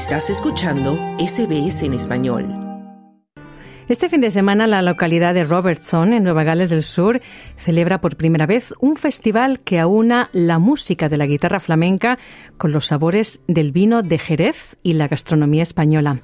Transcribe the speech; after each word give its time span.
Estás 0.00 0.30
escuchando 0.30 0.96
SBS 1.18 1.82
en 1.82 1.92
español. 1.92 2.48
Este 3.86 4.08
fin 4.08 4.22
de 4.22 4.30
semana 4.30 4.66
la 4.66 4.80
localidad 4.80 5.34
de 5.34 5.44
Robertson, 5.44 6.14
en 6.14 6.24
Nueva 6.24 6.42
Gales 6.42 6.70
del 6.70 6.82
Sur, 6.82 7.20
celebra 7.56 8.00
por 8.00 8.16
primera 8.16 8.46
vez 8.46 8.72
un 8.80 8.96
festival 8.96 9.60
que 9.60 9.78
aúna 9.78 10.30
la 10.32 10.58
música 10.58 11.10
de 11.10 11.18
la 11.18 11.26
guitarra 11.26 11.60
flamenca 11.60 12.18
con 12.56 12.72
los 12.72 12.86
sabores 12.86 13.42
del 13.46 13.72
vino 13.72 14.00
de 14.00 14.18
Jerez 14.18 14.78
y 14.82 14.94
la 14.94 15.06
gastronomía 15.06 15.64
española. 15.64 16.22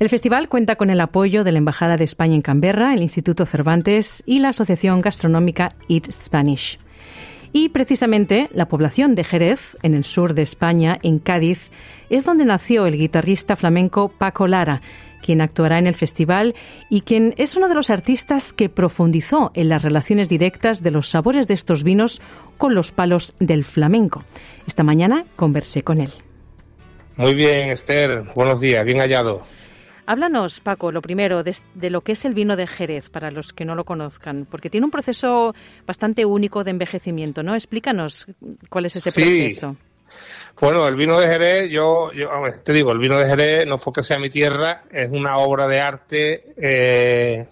El 0.00 0.08
festival 0.08 0.48
cuenta 0.48 0.74
con 0.74 0.90
el 0.90 1.00
apoyo 1.00 1.44
de 1.44 1.52
la 1.52 1.58
Embajada 1.58 1.96
de 1.96 2.02
España 2.02 2.34
en 2.34 2.42
Canberra, 2.42 2.94
el 2.94 3.02
Instituto 3.02 3.46
Cervantes 3.46 4.24
y 4.26 4.40
la 4.40 4.48
Asociación 4.48 5.02
Gastronómica 5.02 5.76
Eat 5.88 6.10
Spanish. 6.10 6.80
Y 7.56 7.68
precisamente 7.68 8.48
la 8.52 8.66
población 8.66 9.14
de 9.14 9.22
Jerez, 9.22 9.76
en 9.84 9.94
el 9.94 10.02
sur 10.02 10.34
de 10.34 10.42
España, 10.42 10.98
en 11.04 11.20
Cádiz, 11.20 11.70
es 12.10 12.24
donde 12.24 12.44
nació 12.44 12.86
el 12.86 12.98
guitarrista 12.98 13.54
flamenco 13.54 14.08
Paco 14.08 14.48
Lara, 14.48 14.82
quien 15.24 15.40
actuará 15.40 15.78
en 15.78 15.86
el 15.86 15.94
festival 15.94 16.56
y 16.90 17.02
quien 17.02 17.32
es 17.36 17.54
uno 17.54 17.68
de 17.68 17.76
los 17.76 17.90
artistas 17.90 18.52
que 18.52 18.68
profundizó 18.68 19.52
en 19.54 19.68
las 19.68 19.82
relaciones 19.82 20.28
directas 20.28 20.82
de 20.82 20.90
los 20.90 21.08
sabores 21.08 21.46
de 21.46 21.54
estos 21.54 21.84
vinos 21.84 22.20
con 22.58 22.74
los 22.74 22.90
palos 22.90 23.36
del 23.38 23.62
flamenco. 23.62 24.24
Esta 24.66 24.82
mañana 24.82 25.24
conversé 25.36 25.84
con 25.84 26.00
él. 26.00 26.10
Muy 27.14 27.34
bien, 27.34 27.70
Esther. 27.70 28.24
Buenos 28.34 28.60
días. 28.60 28.84
Bien 28.84 28.98
hallado. 28.98 29.46
Háblanos, 30.06 30.60
Paco, 30.60 30.92
lo 30.92 31.00
primero, 31.00 31.42
de, 31.42 31.54
lo 31.90 32.02
que 32.02 32.12
es 32.12 32.24
el 32.24 32.34
vino 32.34 32.56
de 32.56 32.66
Jerez, 32.66 33.08
para 33.08 33.30
los 33.30 33.52
que 33.52 33.64
no 33.64 33.74
lo 33.74 33.84
conozcan, 33.84 34.46
porque 34.50 34.68
tiene 34.68 34.84
un 34.84 34.90
proceso 34.90 35.54
bastante 35.86 36.24
único 36.24 36.62
de 36.62 36.72
envejecimiento, 36.72 37.42
¿no? 37.42 37.54
Explícanos 37.54 38.26
cuál 38.68 38.86
es 38.86 38.96
ese 38.96 39.10
sí. 39.10 39.22
proceso. 39.22 39.76
Bueno, 40.60 40.86
el 40.86 40.94
vino 40.94 41.18
de 41.18 41.26
Jerez, 41.26 41.70
yo, 41.70 42.12
yo 42.12 42.28
te 42.62 42.72
digo, 42.72 42.92
el 42.92 42.98
vino 42.98 43.18
de 43.18 43.26
Jerez, 43.26 43.66
no 43.66 43.78
porque 43.78 44.02
sea 44.02 44.18
mi 44.18 44.30
tierra, 44.30 44.82
es 44.90 45.10
una 45.10 45.38
obra 45.38 45.66
de 45.66 45.80
arte 45.80 46.54
eh, 46.56 47.48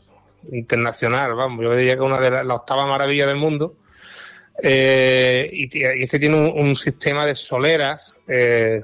internacional, 0.52 1.34
vamos, 1.34 1.64
yo 1.64 1.74
diría 1.74 1.94
que 1.94 2.02
es 2.02 2.06
una 2.06 2.20
de 2.20 2.30
las 2.30 2.46
la 2.46 2.54
octava 2.54 2.86
maravilla 2.86 3.26
del 3.26 3.36
mundo. 3.36 3.76
Eh, 4.62 5.48
y, 5.52 5.82
es 5.82 6.10
que 6.10 6.18
tiene 6.18 6.36
un, 6.36 6.76
sistema 6.76 7.26
de 7.26 7.34
soleras. 7.34 8.20
Eh, 8.28 8.82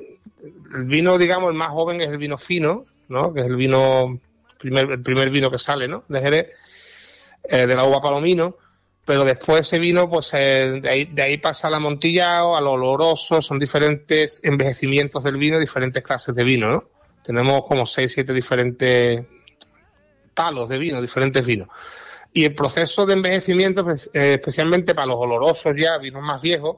el 0.75 0.85
vino, 0.87 1.19
digamos, 1.19 1.51
el 1.51 1.57
más 1.57 1.69
joven 1.69 2.01
es 2.01 2.11
el 2.11 2.19
vino 2.19 2.39
fino, 2.39 2.85
¿no? 3.09 3.33
que 3.33 3.41
es 3.41 3.47
el 3.47 3.57
vino, 3.57 4.21
primer, 4.59 4.91
el 4.91 5.03
primer 5.03 5.31
vino 5.31 5.51
que 5.51 5.59
sale 5.59 5.89
¿no? 5.89 6.05
de 6.09 6.21
Jerez, 6.21 6.53
eh, 7.45 7.67
de 7.67 7.77
la 7.77 7.85
uva 7.85 8.01
palomino, 8.01 8.57
pero 9.05 9.25
después 9.25 9.63
ese 9.63 9.79
vino, 9.79 10.09
pues 10.09 10.35
eh, 10.35 10.81
de, 10.83 10.89
ahí, 10.89 11.05
de 11.07 11.23
ahí 11.23 11.39
pasa 11.39 11.69
al 11.69 11.75
amontillado, 11.75 12.57
al 12.57 12.67
oloroso, 12.67 13.41
son 13.41 13.59
diferentes 13.59 14.45
envejecimientos 14.45 15.25
del 15.25 15.37
vino, 15.37 15.59
diferentes 15.59 16.03
clases 16.03 16.35
de 16.35 16.45
vino, 16.45 16.71
¿no? 16.71 16.85
Tenemos 17.23 17.67
como 17.67 17.87
seis, 17.87 18.13
siete 18.13 18.33
diferentes 18.33 19.25
palos 20.35 20.69
de 20.69 20.79
vino, 20.79 21.01
diferentes 21.01 21.45
vinos. 21.45 21.69
Y 22.33 22.45
el 22.45 22.55
proceso 22.55 23.07
de 23.07 23.15
envejecimiento, 23.15 23.83
pues, 23.83 24.11
eh, 24.13 24.35
especialmente 24.35 24.95
para 24.95 25.07
los 25.07 25.17
olorosos 25.17 25.75
ya, 25.75 25.97
vinos 25.99 26.23
más 26.23 26.43
viejos, 26.43 26.77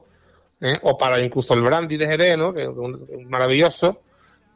o 0.83 0.97
para 0.97 1.19
incluso 1.19 1.55
el 1.55 1.61
brandy 1.61 1.97
de 1.97 2.05
Jerez, 2.05 2.37
¿no? 2.37 2.53
que 2.53 2.63
es 2.63 3.27
maravilloso, 3.27 4.03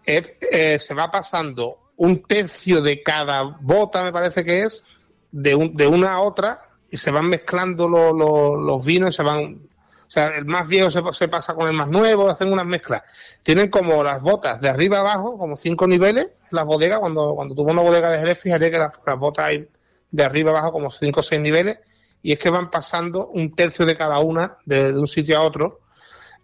eh, 0.06 0.80
se 0.80 0.94
va 0.94 1.10
pasando 1.10 1.86
un 1.98 2.24
tercio 2.24 2.82
de 2.82 3.02
cada 3.02 3.44
bota, 3.62 4.04
me 4.04 4.12
parece 4.12 4.44
que 4.44 4.62
es, 4.62 4.84
de, 5.32 5.56
una 5.56 6.14
a 6.14 6.20
otra, 6.20 6.62
y 6.90 6.98
se 6.98 7.12
van 7.12 7.28
mezclando 7.28 7.88
los 7.88 8.86
vinos, 8.86 9.16
se 9.16 9.24
van. 9.24 9.62
O 10.08 10.12
sea, 10.16 10.38
el 10.38 10.46
más 10.46 10.68
viejo 10.68 10.92
se, 11.12 11.28
pasa 11.28 11.56
con 11.56 11.68
el 11.68 11.74
más 11.74 11.88
nuevo, 11.88 12.30
hacen 12.30 12.54
unas 12.54 12.66
mezclas. 12.66 13.02
Tienen 13.42 13.70
como 13.70 14.04
las 14.04 14.22
botas 14.22 14.62
de 14.62 14.70
arriba 14.70 15.00
abajo, 15.00 15.38
como 15.38 15.56
cinco 15.56 15.88
niveles, 15.88 16.32
las 16.52 16.64
bodegas. 16.64 17.00
Cuando, 17.00 17.34
cuando 17.36 17.56
tuvo 17.56 17.72
una 17.72 17.82
bodega 17.82 18.12
de 18.12 18.20
Jerez, 18.20 18.40
fíjate 18.42 18.70
que 18.70 18.78
las, 18.78 18.92
botas 19.18 19.46
hay 19.46 19.68
de 20.12 20.24
arriba 20.24 20.52
abajo 20.52 20.72
como 20.72 20.92
cinco 20.92 21.22
o 21.22 21.24
seis 21.24 21.42
niveles, 21.42 21.80
y 22.22 22.32
es 22.32 22.40
que 22.40 22.50
van 22.50 22.70
pasando 22.70 23.28
un 23.28 23.56
tercio 23.56 23.86
de 23.86 23.98
cada 23.98 24.20
una 24.20 24.58
de 24.66 24.94
un 24.98 25.08
sitio 25.08 25.38
a 25.38 25.42
otro 25.42 25.82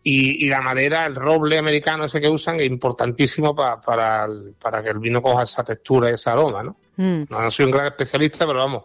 y, 0.04 0.50
la 0.50 0.62
madera, 0.62 1.06
el 1.06 1.16
roble 1.16 1.58
americano 1.58 2.06
ese 2.06 2.20
que 2.20 2.30
usan 2.30 2.60
es 2.60 2.66
importantísimo 2.66 3.56
para, 3.56 3.80
para 3.80 4.84
que 4.84 4.90
el 4.90 5.00
vino 5.00 5.22
coja 5.22 5.44
esa 5.44 5.64
textura 5.64 6.10
y 6.10 6.14
ese 6.16 6.30
aroma, 6.30 6.64
¿no? 6.64 6.78
Mm. 6.98 7.22
No, 7.30 7.50
soy 7.50 7.66
un 7.66 7.72
gran 7.72 7.88
especialista, 7.88 8.46
pero 8.46 8.60
vamos, 8.60 8.84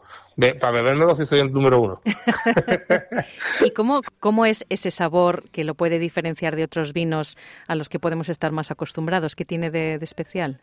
para 0.61 0.71
bebérmelo 0.71 1.15
sí 1.15 1.27
soy 1.27 1.41
el 1.41 1.53
número 1.53 1.81
uno. 1.81 2.01
¿Y 3.65 3.71
cómo, 3.73 4.01
cómo 4.21 4.47
es 4.47 4.65
ese 4.69 4.91
sabor 4.91 5.45
que 5.51 5.65
lo 5.65 5.75
puede 5.75 5.99
diferenciar 5.99 6.57
de 6.57 6.65
otros 6.65 6.93
vinos 6.93 7.37
a 7.67 7.75
los 7.75 7.89
que 7.89 7.99
podemos 7.99 8.29
estar 8.29 8.53
más 8.53 8.71
acostumbrados? 8.71 9.37
¿Qué 9.37 9.45
tiene 9.45 9.71
de, 9.71 9.99
especial? 10.01 10.61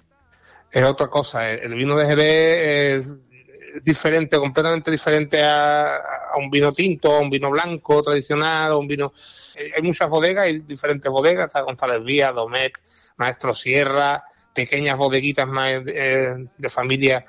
Es 0.72 0.84
otra 0.84 1.08
cosa. 1.08 1.52
El 1.52 1.76
vino 1.76 1.96
de 1.96 2.06
Jerez 2.06 3.06
es 3.08 3.12
diferente, 3.84 4.38
completamente 4.38 4.92
diferente 4.92 5.42
a, 5.44 6.02
un 6.38 6.50
vino 6.50 6.74
tinto, 6.74 7.16
a 7.16 7.20
un 7.20 7.30
vino 7.30 7.50
blanco 7.50 8.04
tradicional, 8.04 8.72
a 8.72 8.78
un 8.78 8.88
vino... 8.88 9.14
Eh, 9.56 9.72
hay 9.76 9.82
muchas 9.82 10.10
bodegas, 10.10 10.46
hay 10.46 10.60
diferentes 10.60 11.12
bodegas, 11.12 11.48
está 11.48 11.62
González 11.62 12.04
Vía, 12.04 12.32
Domecq, 12.32 12.80
Maestro 13.18 13.54
Sierra, 13.54 14.24
pequeñas 14.54 14.98
bodeguitas 14.98 15.48
más 15.48 15.82
eh, 15.88 16.36
de 16.58 16.70
familia, 16.70 17.26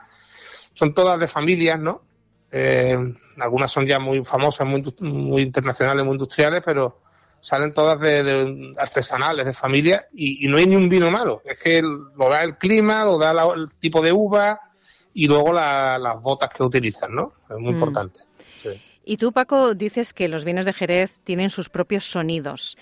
son 0.74 0.92
todas 0.92 1.18
de 1.18 1.28
familias, 1.28 1.78
¿no? 1.78 2.02
Eh, 2.50 2.96
algunas 3.38 3.70
son 3.70 3.86
ya 3.86 3.98
muy 3.98 4.24
famosas, 4.24 4.66
muy, 4.66 4.82
muy 5.00 5.42
internacionales, 5.42 6.04
muy 6.04 6.12
industriales, 6.12 6.62
pero 6.64 7.00
salen 7.40 7.72
todas 7.72 8.00
de, 8.00 8.72
artesanales, 8.78 9.44
de 9.44 9.52
familia, 9.52 10.06
y, 10.12 10.46
no 10.48 10.56
hay 10.56 10.66
ni 10.66 10.76
un 10.76 10.88
vino 10.88 11.10
malo. 11.10 11.42
Es 11.44 11.58
que 11.58 11.82
lo 11.82 12.28
da 12.30 12.42
el 12.42 12.56
clima, 12.56 13.04
lo 13.04 13.18
da 13.18 13.32
el 13.54 13.68
tipo 13.78 14.00
de 14.00 14.12
uva, 14.12 14.60
y 15.14 15.28
luego 15.28 15.52
las 15.52 16.20
botas 16.20 16.50
que 16.50 16.62
utilizan, 16.62 17.14
¿no? 17.14 17.32
Es 17.48 17.56
muy 17.56 17.72
mm. 17.72 17.76
importante. 17.76 18.20
Y 19.06 19.18
tú, 19.18 19.32
Paco, 19.32 19.74
dices 19.74 20.12
que 20.12 20.28
los 20.28 20.44
vinos 20.44 20.64
de 20.64 20.72
Jerez 20.72 21.12
tienen 21.24 21.50
sus 21.50 21.68
propios 21.68 22.04
sonidos. 22.04 22.76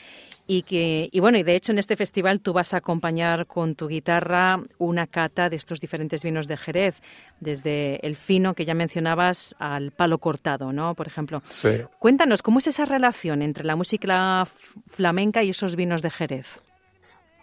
Y 0.47 0.63
que, 0.63 1.09
y 1.13 1.21
bueno, 1.21 1.39
y 1.39 1.45
de 1.45 1.55
hecho 1.55 1.73
en 1.73 1.79
este 1.79 1.97
festival 1.97 2.41
tú 2.41 2.53
vas 2.53 2.75
a 2.75 2.79
acompañar 2.79 3.47
con 3.47 3.77
tu 3.77 3.87
guitarra 3.87 4.61
una 4.79 5.07
cata 5.07 5.49
de 5.49 5.57
estos 5.57 5.81
diferentes 5.81 6.25
vinos 6.25 6.49
de 6.49 6.57
Jerez, 6.57 7.01
desde 7.39 8.05
el 8.07 8.17
fino 8.17 8.55
que 8.55 8.65
ya 8.65 8.75
mencionabas 8.75 9.55
al 9.61 9.93
palo 9.93 10.19
cortado, 10.19 10.73
¿no? 10.73 10.95
Por 10.95 11.07
ejemplo. 11.07 11.41
Sí. 11.43 11.81
Cuéntanos, 11.99 12.43
¿cómo 12.43 12.59
es 12.59 12.67
esa 12.67 12.85
relación 12.85 13.41
entre 13.41 13.65
la 13.65 13.77
música 13.77 14.45
flamenca 14.89 15.45
y 15.45 15.51
esos 15.51 15.77
vinos 15.77 16.03
de 16.03 16.11
Jerez? 16.11 16.65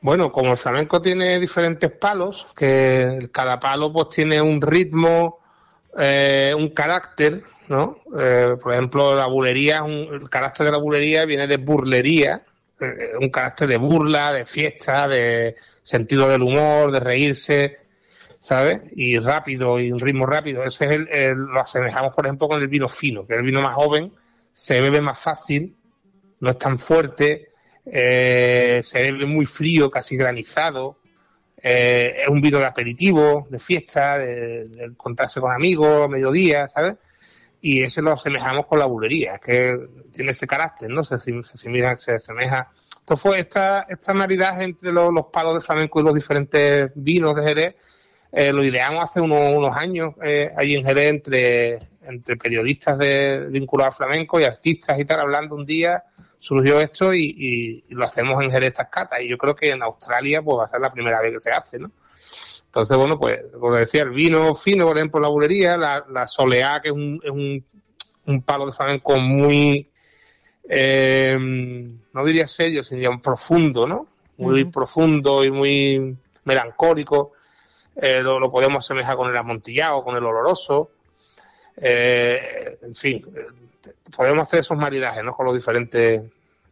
Bueno, 0.02 0.32
como 0.32 0.52
el 0.52 0.58
flamenco 0.58 1.02
tiene 1.02 1.40
diferentes 1.40 1.92
palos, 1.92 2.48
que 2.56 3.20
cada 3.32 3.60
palo 3.60 3.92
pues 3.92 4.10
tiene 4.10 4.42
un 4.42 4.62
ritmo, 4.62 5.40
eh, 5.98 6.54
un 6.58 6.70
carácter, 6.70 7.42
¿no? 7.68 7.98
Eh, 8.18 8.56
por 8.62 8.74
ejemplo, 8.74 9.16
la 9.16 9.28
bulería, 9.28 9.84
el 9.86 10.30
carácter 10.30 10.68
de 10.68 10.72
la 10.72 10.78
bulería 10.78 11.26
viene 11.26 11.48
de 11.48 11.58
burlería, 11.58 12.46
eh, 12.80 13.12
un 13.20 13.30
carácter 13.30 13.68
de 13.68 13.76
burla, 13.76 14.32
de 14.32 14.46
fiesta, 14.46 15.08
de 15.10 15.56
sentido 15.84 16.30
del 16.30 16.44
humor, 16.44 16.92
de 16.92 17.02
reírse, 17.02 17.78
¿sabes? 18.40 18.86
Y 18.96 19.20
rápido, 19.20 19.82
y 19.82 19.92
un 19.92 20.00
ritmo 20.00 20.26
rápido. 20.26 20.64
Ese 20.64 20.86
es 20.86 20.92
el, 21.10 21.34
lo 21.34 21.60
asemejamos, 21.60 22.16
por 22.16 22.26
ejemplo, 22.26 22.48
con 22.48 22.62
el 22.62 22.70
vino 22.70 22.88
fino, 22.88 23.28
que 23.28 23.34
es 23.34 23.40
el 23.40 23.46
vino 23.46 23.62
más 23.62 23.76
joven, 23.76 24.14
se 24.54 24.80
bebe 24.80 25.02
más 25.02 25.20
fácil, 25.20 25.76
no 26.40 26.52
es 26.52 26.58
tan 26.58 26.80
fuerte, 26.80 27.49
eh, 27.86 28.82
se 28.84 29.12
ve 29.12 29.26
muy 29.26 29.46
frío, 29.46 29.90
casi 29.90 30.16
granizado. 30.16 31.00
Eh, 31.62 32.22
es 32.24 32.28
un 32.30 32.42
vino 32.42 32.60
de 32.60 32.66
aperitivo, 32.66 33.48
de 33.50 33.60
fiesta, 33.60 34.18
de, 34.18 34.62
encontrarse 34.80 35.42
con 35.42 35.52
amigos, 35.52 36.10
mediodía, 36.10 36.68
¿sabes? 36.68 36.96
Y 37.62 37.82
ese 37.82 38.02
lo 38.02 38.14
asemejamos 38.14 38.66
con 38.66 38.80
la 38.80 38.86
bulería, 38.86 39.38
que 39.38 39.78
tiene 40.14 40.32
ese 40.32 40.48
carácter, 40.48 40.90
¿no? 40.90 41.04
Se, 41.04 41.18
se, 41.18 41.34
se 41.44 42.12
asemeja. 42.14 42.72
Entonces 43.00 43.22
fue 43.22 43.40
esta, 43.40 43.86
esta 43.90 44.14
entre 44.64 44.94
los, 44.94 45.28
palos 45.28 45.56
de 45.56 45.62
flamenco 45.62 46.00
y 46.00 46.04
los 46.04 46.14
diferentes 46.14 46.92
vinos 46.96 47.36
de 47.36 47.44
Jerez, 47.44 47.76
eh, 48.32 48.54
lo 48.54 48.64
ideamos 48.64 49.04
hace 49.04 49.20
unos, 49.20 49.76
años 49.76 50.14
eh, 50.22 50.52
allí 50.56 50.76
en 50.76 50.86
Jerez 50.86 51.10
entre, 51.10 51.80
entre 52.04 52.38
periodistas 52.38 53.00
de, 53.00 53.48
vinculados 53.50 53.96
al 53.96 53.98
flamenco 53.98 54.40
y 54.40 54.44
artistas 54.44 55.00
y 55.00 55.06
tal, 55.06 55.22
hablando 55.22 55.56
un 55.56 55.66
día 55.66 56.04
surgió 56.40 56.80
esto 56.80 57.14
y, 57.14 57.84
lo 57.90 58.06
hacemos 58.06 58.42
en 58.42 58.50
Jerez 58.50 58.68
estas 58.70 58.88
catas. 58.90 59.22
Y 59.22 59.30
yo 59.30 59.38
creo 59.38 59.56
que 59.56 59.72
en 59.72 59.84
Australia 59.84 60.42
pues 60.42 60.58
va 60.58 60.66
a 60.66 60.70
ser 60.70 60.82
la 60.82 60.92
primera 60.92 61.22
vez 61.22 61.34
que 61.34 61.40
se 61.40 61.52
hace, 61.52 61.80
¿no? 61.80 61.92
Entonces, 62.66 62.98
bueno, 62.98 63.20
pues, 63.20 63.42
como 63.52 63.76
decía, 63.76 64.04
el 64.04 64.12
vino 64.12 64.54
fino, 64.54 64.86
por 64.86 64.98
ejemplo, 64.98 65.20
la 65.20 65.30
bulería, 65.30 65.76
la, 65.76 66.06
la 66.10 66.28
soleá, 66.28 66.80
que 66.82 66.90
es 66.90 66.94
un, 66.94 67.20
es 67.24 67.32
un, 67.32 67.66
un 68.28 68.42
palo 68.44 68.68
de 68.68 68.72
flamenco 68.72 69.18
muy, 69.18 69.90
eh, 70.70 71.36
no 72.14 72.26
diría 72.26 72.48
serio, 72.48 72.84
sino 72.84 73.20
profundo, 73.20 73.88
¿no? 73.88 74.08
Muy 74.38 74.66
profundo 74.66 75.44
y 75.44 75.52
muy 75.52 76.16
melancólico. 76.46 77.34
Eh, 77.96 78.22
lo, 78.22 78.50
podemos 78.52 78.86
asemejar 78.86 79.18
con 79.18 79.30
el 79.30 79.36
amontillado, 79.36 80.04
con 80.04 80.16
el 80.16 80.24
oloroso. 80.24 80.92
Eh, 81.82 82.78
en 82.84 82.96
fin, 82.96 83.26
podemos 84.16 84.44
hacer 84.44 84.60
esos 84.60 84.78
maridajes, 84.78 85.24
¿no? 85.24 85.34
Con 85.34 85.46
los 85.46 85.56
diferentes 85.56 86.24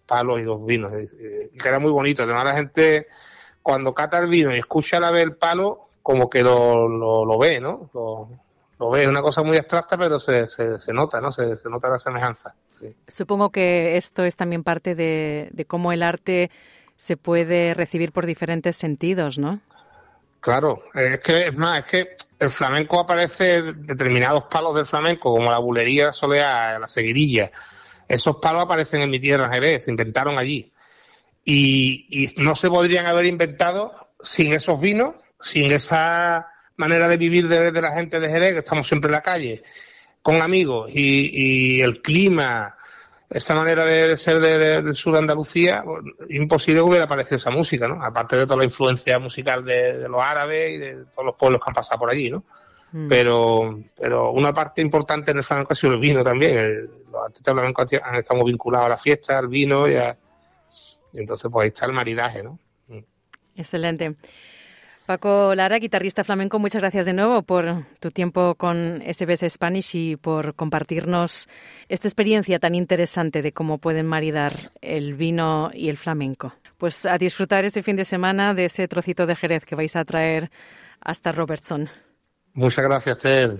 palos 0.06 0.40
y 0.40 0.44
los 0.44 0.66
vinos. 0.66 0.94
Y 0.94 1.58
queda 1.58 1.80
muy 1.80 1.92
bonito. 1.92 2.24
Además, 2.24 2.46
la 2.46 2.54
gente, 2.54 3.08
cuando 3.62 3.94
cata 3.94 4.20
el 4.20 4.30
vino 4.30 4.56
y 4.56 4.60
escucha 4.60 5.00
la 5.00 5.12
vez 5.12 5.24
el 5.24 5.36
palo, 5.36 5.90
como 6.02 6.30
que 6.30 6.44
lo, 6.44 6.88
lo, 6.88 7.38
ve, 7.38 7.60
¿no? 7.60 7.90
Lo, 7.94 8.90
ve, 8.90 9.04
es 9.04 9.10
una 9.10 9.22
cosa 9.22 9.44
muy 9.44 9.58
abstracta, 9.58 9.98
pero 9.98 10.20
se, 10.20 10.48
se, 10.48 10.94
nota, 10.94 11.20
¿no? 11.20 11.32
Se, 11.32 11.58
nota 11.70 11.90
la 11.90 12.00
semejanza. 12.00 12.56
Supongo 13.08 13.52
que 13.52 13.98
esto 13.98 14.24
es 14.24 14.36
también 14.36 14.64
parte 14.64 14.96
de, 14.96 15.50
de 15.52 15.66
cómo 15.66 15.92
el 15.92 16.04
arte 16.04 16.50
se 16.96 17.18
puede 17.18 17.74
recibir 17.74 18.12
por 18.12 18.26
diferentes 18.26 18.78
sentidos, 18.78 19.38
¿no? 19.38 19.60
Claro, 20.40 20.84
es 20.94 21.20
que 21.20 21.48
es 21.48 21.58
más, 21.58 21.80
es 21.80 21.86
que 21.92 22.10
el 22.40 22.50
flamenco 22.50 23.00
aparece 23.00 23.62
determinados 23.74 24.46
palos 24.46 24.76
del 24.76 24.86
flamenco, 24.86 25.34
como 25.34 25.50
la 25.50 25.58
bulería 25.58 26.14
soleá, 26.14 26.78
la 26.80 26.88
seguirilla. 26.88 27.52
Esos 28.08 28.38
palos 28.38 28.64
aparecen 28.64 29.02
en 29.02 29.10
mi 29.10 29.20
tierra 29.20 29.50
Jerez, 29.50 29.86
se 29.86 29.92
inventaron 29.92 30.38
allí. 30.38 30.72
Y, 31.44 32.34
no 32.38 32.56
se 32.56 32.70
podrían 32.70 33.06
haber 33.06 33.26
inventado 33.26 33.92
sin 34.22 34.54
esos 34.54 34.80
vinos, 34.80 35.16
sin 35.42 35.72
esa 35.72 36.48
manera 36.76 37.08
de 37.08 37.18
vivir 37.18 37.48
de, 37.48 37.82
la 37.82 37.92
gente 37.92 38.20
de 38.20 38.30
Jerez, 38.30 38.54
que 38.54 38.60
estamos 38.60 38.88
siempre 38.88 39.08
en 39.08 39.14
la 39.14 39.22
calle, 39.22 39.64
con 40.22 40.42
amigos, 40.42 40.92
y, 40.94 41.82
el 41.82 42.02
clima, 42.02 42.77
esa 43.30 43.56
manera 43.56 43.84
de, 43.84 44.16
ser 44.16 44.40
del 44.40 44.96
sur 44.96 45.14
de 45.14 45.20
Andalucía, 45.20 45.84
pues, 45.84 46.02
imposible 46.30 46.80
que 46.80 46.84
hubiera 46.84 47.06
aparecido 47.06 47.38
esa 47.38 47.52
música, 47.52 47.88
¿no? 47.88 48.02
Aparte 48.02 48.38
de 48.38 48.46
toda 48.46 48.58
la 48.58 48.66
influencia 48.66 49.20
musical 49.20 49.66
de, 49.66 50.08
los 50.08 50.22
árabes 50.22 50.72
y 50.72 50.78
de 50.78 51.06
todos 51.06 51.26
los 51.26 51.36
pueblos 51.36 51.62
que 51.62 51.70
han 51.70 51.74
pasado 51.74 52.00
por 52.00 52.10
allí, 52.10 52.32
¿no? 52.32 52.46
Mm. 52.94 53.08
Pero, 53.08 53.80
pero 54.00 54.32
una 54.32 54.54
parte 54.54 54.82
importante 54.82 55.32
en 55.32 55.38
el 55.38 55.44
flamenco 55.44 55.74
ha 55.74 55.76
sido 55.76 55.94
el 55.94 56.00
vino 56.00 56.24
también. 56.24 56.90
Los 57.12 57.26
artistas 57.26 57.54
flamencos 57.54 57.86
han 58.02 58.16
estado 58.16 58.44
vinculados 58.46 58.86
a 58.86 58.90
la 58.90 58.98
fiesta, 58.98 59.38
al 59.38 59.50
vino 59.50 59.90
y, 59.90 59.96
y 59.96 61.20
entonces 61.20 61.52
pues 61.52 61.64
ahí 61.64 61.68
está 61.68 61.86
el 61.86 61.94
maridaje, 61.94 62.44
¿no? 62.44 62.60
Mm. 62.88 63.00
Excelente. 63.56 64.16
Paco 65.08 65.56
Lara, 65.56 65.80
guitarrista 65.80 66.26
flamenco, 66.26 66.60
muchas 66.60 66.82
gracias 66.82 67.06
de 67.06 67.14
nuevo 67.14 67.42
por 67.42 67.86
tu 68.02 68.12
tiempo 68.12 68.56
con 68.56 69.02
SBS 69.02 69.50
Spanish 69.50 69.96
y 69.96 70.18
por 70.18 70.54
compartirnos 70.54 71.48
esta 71.88 72.10
experiencia 72.10 72.60
tan 72.60 72.76
interesante 72.76 73.42
de 73.42 73.54
cómo 73.54 73.78
pueden 73.78 74.06
maridar 74.06 74.52
el 74.82 75.14
vino 75.14 75.72
y 75.74 75.88
el 75.88 75.96
flamenco. 75.96 76.54
Pues 76.78 77.06
a 77.06 77.18
disfrutar 77.18 77.64
este 77.64 77.84
fin 77.84 77.96
de 77.96 78.04
semana 78.04 78.54
de 78.54 78.66
ese 78.66 78.86
trocito 78.90 79.26
de 79.26 79.38
Jerez 79.38 79.64
que 79.64 79.76
vais 79.76 79.96
a 79.96 80.04
traer 80.04 80.52
hasta 81.00 81.32
Robertson. 81.32 81.90
Muchas 82.52 82.84
gracias, 82.84 83.20
Ted. 83.20 83.52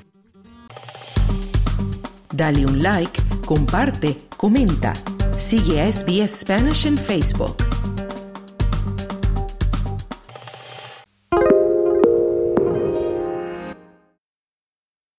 Dale 2.34 2.66
un 2.66 2.84
like, 2.84 3.22
comparte, 3.46 4.18
comenta. 4.36 4.92
Sigue 5.38 5.80
a 5.80 5.90
SBS 5.90 6.42
Spanish 6.42 6.86
en 6.86 6.98
Facebook. 6.98 7.67